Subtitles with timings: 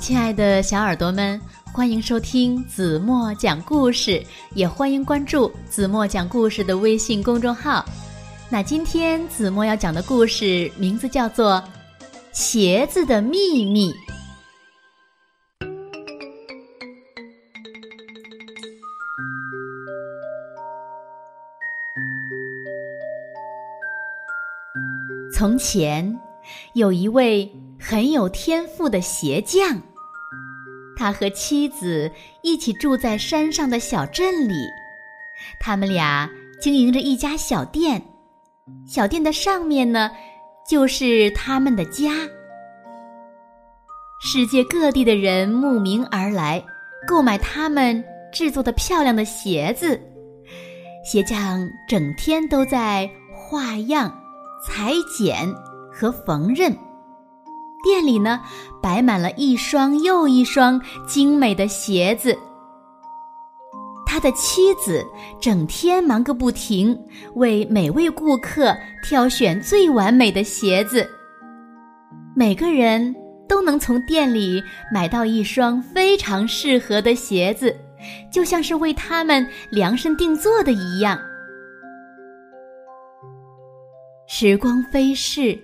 [0.00, 1.40] 亲爱的小耳朵们，
[1.72, 4.22] 欢迎收听子墨讲故事，
[4.54, 7.84] 也欢迎关注子墨讲故事的微信公众号。
[8.48, 11.62] 那今天子墨要讲的故事名字叫做
[12.32, 13.92] 《鞋子的秘密》。
[25.32, 26.18] 从前，
[26.72, 27.50] 有一位
[27.90, 29.80] 很有天赋的鞋匠。
[30.94, 32.10] 他和妻子
[32.42, 34.68] 一起住在山上的小镇里，
[35.58, 36.28] 他们俩
[36.60, 38.02] 经营着一家小店，
[38.86, 40.10] 小店的上面呢，
[40.68, 42.12] 就是他们的家。
[44.20, 46.62] 世界各地的人慕名而来，
[47.06, 49.98] 购买他们制作的漂亮的鞋子。
[51.02, 54.14] 鞋匠整天都在画样、
[54.62, 55.50] 裁剪
[55.90, 56.76] 和缝纫。
[57.82, 58.40] 店里呢，
[58.82, 62.36] 摆满了一双又一双精美的鞋子。
[64.06, 65.06] 他的妻子
[65.40, 66.98] 整天忙个不停，
[67.34, 71.08] 为每位顾客挑选最完美的鞋子。
[72.34, 73.14] 每个人
[73.48, 77.76] 都能从店里买到一双非常适合的鞋子，
[78.32, 81.18] 就像是为他们量身定做的一样。
[84.26, 85.58] 时光飞逝，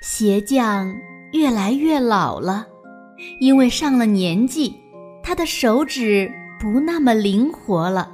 [0.00, 0.94] 鞋匠。
[1.32, 2.66] 越来越老了，
[3.38, 4.74] 因为上了年纪，
[5.22, 8.10] 他的手指不那么灵活了，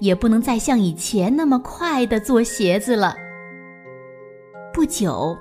[0.00, 3.16] 也不能再像以前那么快的做鞋子了。
[4.72, 5.36] 不久，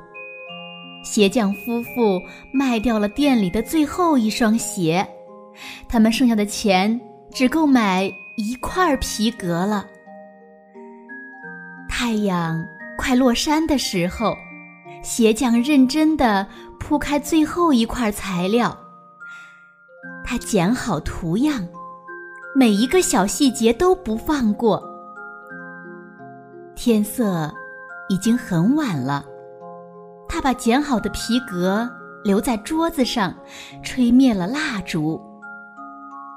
[1.03, 2.19] 鞋匠夫妇
[2.51, 5.07] 卖掉了店里的最后一双鞋，
[5.87, 6.99] 他们剩下的钱
[7.31, 9.85] 只够买一块皮革了。
[11.87, 12.65] 太阳
[12.97, 14.35] 快落山的时候，
[15.03, 16.47] 鞋匠认真的。
[16.81, 18.75] 铺开最后一块材料，
[20.25, 21.65] 他剪好图样，
[22.55, 24.83] 每一个小细节都不放过。
[26.75, 27.53] 天色
[28.09, 29.23] 已经很晚了，
[30.27, 31.87] 他把剪好的皮革
[32.25, 33.33] 留在桌子上，
[33.83, 35.21] 吹灭了蜡烛，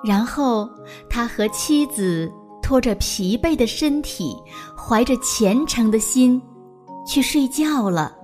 [0.05, 0.71] 然后
[1.09, 2.31] 他和妻子
[2.63, 4.37] 拖着疲惫的身体，
[4.77, 6.41] 怀着虔诚的心，
[7.09, 8.19] 去睡觉了。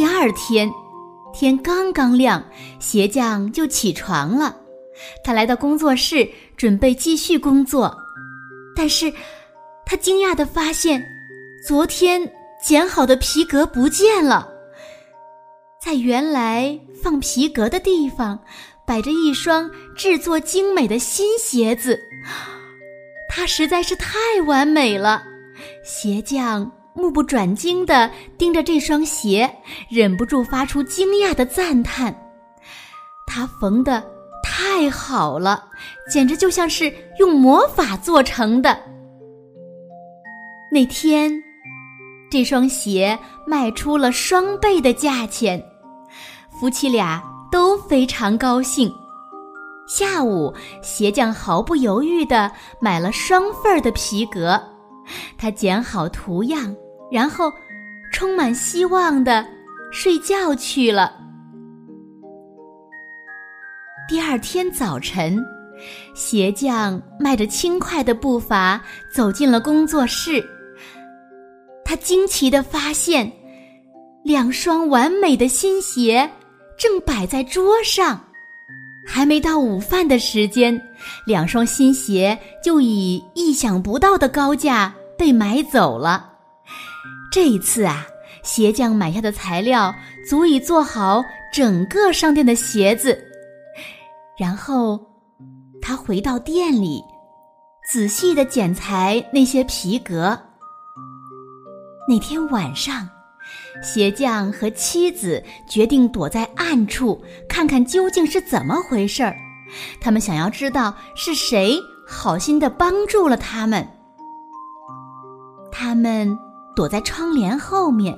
[0.00, 0.72] 第二天，
[1.30, 2.42] 天刚刚亮，
[2.78, 4.56] 鞋匠就起床了。
[5.22, 7.94] 他来到工作室，准备继续工作。
[8.74, 9.12] 但是，
[9.84, 11.06] 他惊讶地发现，
[11.68, 12.32] 昨天
[12.64, 14.48] 剪好的皮革不见了。
[15.84, 18.40] 在原来放皮革的地方，
[18.86, 22.00] 摆着一双制作精美的新鞋子。
[23.28, 24.16] 它实在是太
[24.46, 25.22] 完美了，
[25.84, 26.72] 鞋匠。
[26.94, 29.50] 目不转睛地盯着这双鞋，
[29.88, 32.14] 忍不住发出惊讶的赞叹
[33.26, 34.04] ：“它缝的
[34.42, 35.64] 太好了，
[36.10, 38.78] 简直就像是用魔法做成的。”
[40.72, 41.32] 那天，
[42.30, 45.62] 这双鞋卖出了双倍的价钱，
[46.60, 48.92] 夫妻俩都非常高兴。
[49.88, 54.60] 下午，鞋匠毫不犹豫地买了双份儿的皮革。
[55.38, 56.74] 他剪好图样，
[57.10, 57.52] 然后
[58.12, 59.46] 充满希望的
[59.92, 61.12] 睡觉去了。
[64.08, 65.38] 第二天早晨，
[66.14, 68.80] 鞋匠迈着轻快的步伐
[69.14, 70.44] 走进了工作室。
[71.84, 73.30] 他惊奇的发现，
[74.24, 76.30] 两双完美的新鞋
[76.76, 78.20] 正摆在桌上。
[79.06, 80.80] 还没到午饭的时间，
[81.26, 84.94] 两双新鞋就以意想不到的高价。
[85.20, 86.32] 被买走了。
[87.30, 88.06] 这一次啊，
[88.42, 89.94] 鞋匠买下的材料
[90.26, 91.22] 足以做好
[91.52, 93.22] 整个商店的鞋子。
[94.38, 94.98] 然后，
[95.82, 97.02] 他回到店里，
[97.92, 100.40] 仔细的剪裁那些皮革。
[102.08, 103.06] 那天晚上，
[103.82, 109.36] 鞋匠和妻子决定躲在暗处，看看究竟是怎么回事儿。
[110.00, 111.78] 他们想要知道是谁
[112.08, 113.86] 好心的帮助了他们。
[115.72, 116.38] 他们
[116.74, 118.16] 躲在窗帘后面，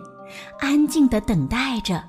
[0.59, 2.03] 安静的等待着。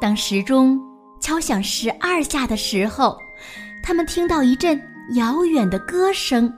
[0.00, 0.80] 当时钟
[1.20, 3.18] 敲响十二下的时候，
[3.82, 4.80] 他们听到一阵
[5.14, 6.52] 遥远的歌声。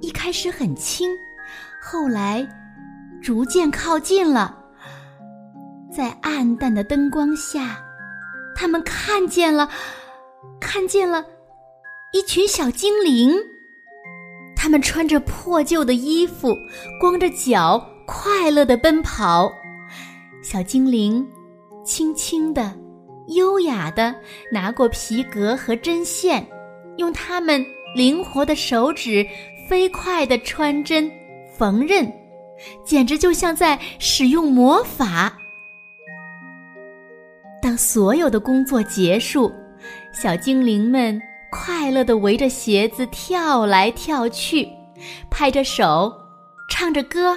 [0.00, 1.10] 一开始很轻，
[1.82, 2.46] 后来
[3.22, 4.56] 逐渐靠近了。
[5.90, 7.82] 在暗淡的灯光下，
[8.54, 9.68] 他们看见了，
[10.60, 11.24] 看见了
[12.12, 13.34] 一群小精灵。
[14.60, 16.58] 他们穿着破旧的衣服，
[17.00, 19.48] 光着脚，快乐地奔跑。
[20.42, 21.24] 小精灵
[21.84, 22.76] 轻轻地
[23.28, 24.12] 优雅的
[24.52, 26.44] 拿过皮革和针线，
[26.96, 27.64] 用他们
[27.94, 29.24] 灵活的手指
[29.68, 31.08] 飞快的穿针、
[31.56, 32.12] 缝纫，
[32.84, 35.38] 简直就像在使用魔法。
[37.62, 39.52] 当所有的工作结束，
[40.12, 44.68] 小精灵们快乐的围着鞋子跳来跳去，
[45.30, 46.12] 拍着手，
[46.70, 47.36] 唱着歌，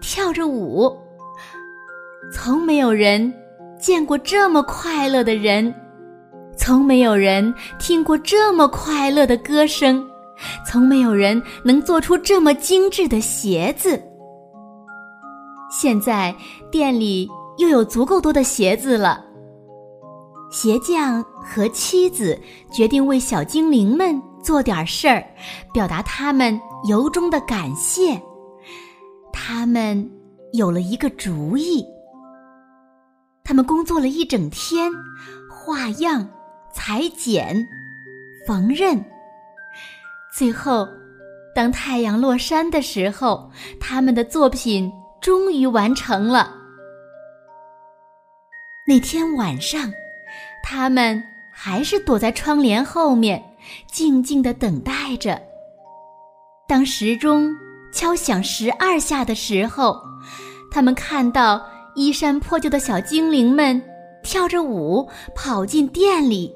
[0.00, 0.94] 跳着舞。
[2.32, 3.32] 从没有人
[3.78, 5.74] 见过这么快乐的人，
[6.56, 10.06] 从没有人听过这么快乐的歌声，
[10.66, 14.02] 从没有人能做出这么精致的鞋子。
[15.70, 16.34] 现在
[16.70, 19.25] 店里又有足够多的鞋子了。
[20.56, 22.40] 鞋匠和妻子
[22.72, 25.22] 决定为小精灵们做点事儿，
[25.70, 26.58] 表达他们
[26.88, 28.18] 由衷的感谢。
[29.34, 30.10] 他们
[30.54, 31.84] 有了一个主意。
[33.44, 34.90] 他们工作了一整天，
[35.50, 36.26] 画样、
[36.72, 37.54] 裁剪、
[38.46, 38.98] 缝纫。
[40.34, 40.88] 最后，
[41.54, 46.54] 当太阳落山的时候，他们的作品终于完成了。
[48.88, 49.92] 那天晚上。
[50.68, 51.22] 他们
[51.52, 53.40] 还是躲在窗帘后面，
[53.86, 55.40] 静静的等待着。
[56.66, 57.54] 当时钟
[57.92, 59.96] 敲响十二下的时候，
[60.68, 61.64] 他们看到
[61.94, 63.80] 衣衫破旧的小精灵们
[64.24, 66.52] 跳着舞跑进店里。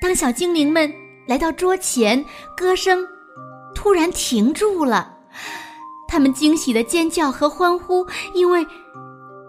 [0.00, 0.92] 当小精灵们
[1.28, 2.24] 来到桌前，
[2.56, 3.06] 歌声
[3.76, 5.18] 突然停住了，
[6.08, 8.66] 他们惊喜的尖叫和欢呼，因为，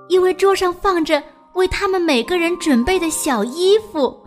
[0.08, 1.24] 因为桌上放着。
[1.56, 4.26] 为他们每个人准备的小衣服，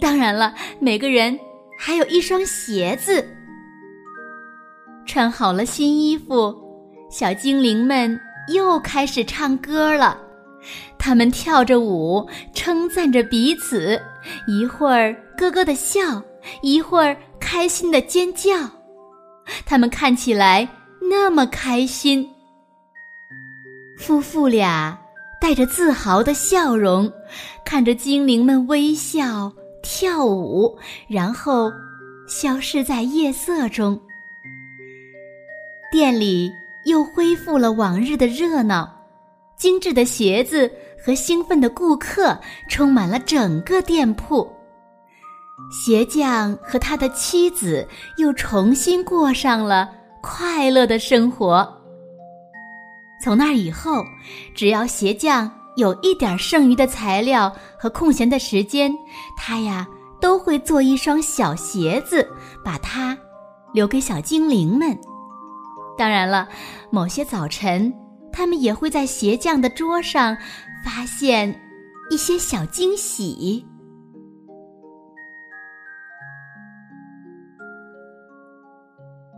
[0.00, 1.38] 当然了，每个人
[1.78, 3.26] 还有一双鞋子。
[5.06, 6.54] 穿好了新衣服，
[7.10, 8.18] 小精灵们
[8.52, 10.18] 又开始唱歌了。
[10.98, 14.00] 他们跳着舞，称赞着彼此，
[14.46, 16.22] 一会儿咯咯的笑，
[16.60, 18.50] 一会儿开心的尖叫。
[19.64, 20.68] 他们看起来
[21.00, 22.28] 那么开心。
[23.98, 24.98] 夫妇俩。
[25.40, 27.10] 带着自豪的笑容，
[27.64, 29.52] 看着精灵们微笑
[29.82, 30.76] 跳舞，
[31.06, 31.72] 然后
[32.26, 33.98] 消失在夜色中。
[35.90, 36.52] 店里
[36.84, 38.92] 又恢复了往日的热闹，
[39.56, 40.70] 精致的鞋子
[41.02, 42.38] 和兴奋的顾客
[42.68, 44.46] 充满了整个店铺。
[45.70, 47.86] 鞋匠和他的妻子
[48.16, 49.90] 又重新过上了
[50.20, 51.77] 快乐的生活。
[53.22, 54.04] 从那以后，
[54.54, 58.92] 只要鞋匠有一点剩余的材料和空闲的时间，
[59.36, 59.86] 他呀
[60.20, 62.26] 都会做一双小鞋子，
[62.64, 63.16] 把它
[63.72, 64.96] 留给小精灵们。
[65.96, 66.48] 当然了，
[66.90, 67.92] 某些早晨，
[68.32, 70.36] 他们也会在鞋匠的桌上
[70.84, 71.60] 发现
[72.10, 73.66] 一些小惊喜。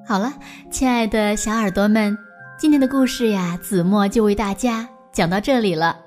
[0.06, 0.34] 好了，
[0.70, 2.16] 亲爱的小耳朵们。
[2.60, 5.98] 今天的故事呀，子墨就为大家讲到这里了。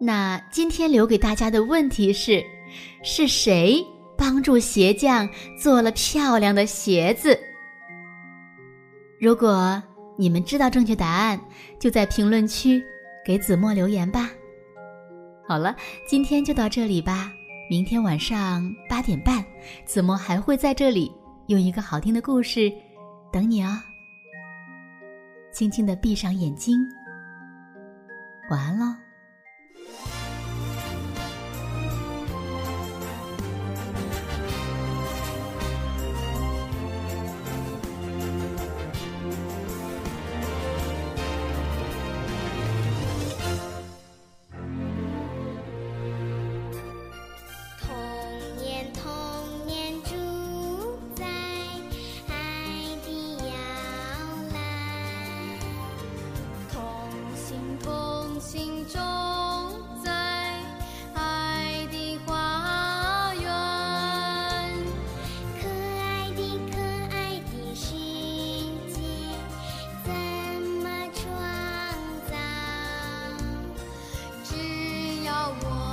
[0.00, 2.44] 那今天留给大家的问题是：
[3.04, 3.80] 是谁
[4.18, 7.38] 帮助鞋匠做了漂亮的鞋子？
[9.20, 9.80] 如果
[10.18, 11.40] 你们知道正确答案，
[11.78, 12.82] 就在评论区
[13.24, 14.28] 给子墨留言吧。
[15.46, 15.76] 好了，
[16.08, 17.30] 今天就到这里吧。
[17.70, 19.44] 明天晚上八点半，
[19.86, 21.12] 子墨还会在这里
[21.46, 22.68] 用一个好听的故事
[23.32, 23.70] 等你哦。
[25.50, 26.88] 轻轻地闭上眼睛，
[28.50, 29.09] 晚安喽。
[75.64, 75.89] one.